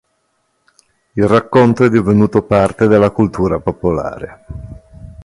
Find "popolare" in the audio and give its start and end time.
3.59-4.45